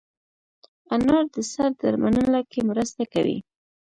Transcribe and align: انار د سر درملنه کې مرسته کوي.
انار 0.93 1.25
د 1.33 1.35
سر 1.51 1.69
درملنه 1.81 2.39
کې 2.51 2.59
مرسته 2.69 3.03
کوي. 3.13 3.37